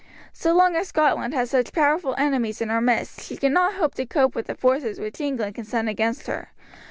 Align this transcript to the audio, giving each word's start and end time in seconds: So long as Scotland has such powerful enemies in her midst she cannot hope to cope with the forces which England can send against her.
So 0.33 0.55
long 0.55 0.75
as 0.75 0.87
Scotland 0.87 1.35
has 1.35 1.51
such 1.51 1.73
powerful 1.73 2.15
enemies 2.17 2.59
in 2.59 2.69
her 2.69 2.81
midst 2.81 3.21
she 3.21 3.37
cannot 3.37 3.75
hope 3.75 3.93
to 3.93 4.05
cope 4.07 4.33
with 4.33 4.47
the 4.47 4.55
forces 4.55 4.99
which 4.99 5.21
England 5.21 5.53
can 5.53 5.63
send 5.63 5.89
against 5.89 6.25
her. 6.25 6.49